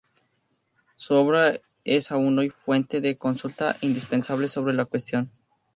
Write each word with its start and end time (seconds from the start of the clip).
Su 0.95 1.13
obra 1.13 1.61
es 1.83 2.11
aún 2.11 2.39
hoy 2.39 2.49
fuente 2.49 3.01
de 3.01 3.19
consulta 3.19 3.77
indispensable 3.81 4.47
sobre 4.47 4.73
la 4.73 4.85
cuestión. 4.85 5.29